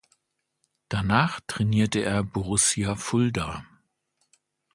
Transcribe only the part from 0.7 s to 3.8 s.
Danach trainierte er Borussia Fulda.